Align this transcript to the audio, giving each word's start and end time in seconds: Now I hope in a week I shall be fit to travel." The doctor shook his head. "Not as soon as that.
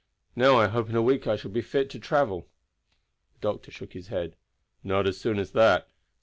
Now 0.35 0.57
I 0.57 0.65
hope 0.65 0.89
in 0.89 0.95
a 0.95 1.01
week 1.03 1.27
I 1.27 1.35
shall 1.35 1.51
be 1.51 1.61
fit 1.61 1.87
to 1.91 1.99
travel." 1.99 2.47
The 3.33 3.39
doctor 3.39 3.69
shook 3.69 3.93
his 3.93 4.07
head. 4.07 4.35
"Not 4.83 5.05
as 5.05 5.19
soon 5.19 5.37
as 5.37 5.51
that. 5.51 5.89